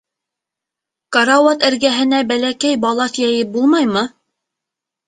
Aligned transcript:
Карауат 1.17 1.67
эргәһенә 1.69 2.23
бәләкәй 2.33 2.81
балаҫ 2.87 3.21
йәйеп 3.29 3.57
булмаймы? 3.59 4.07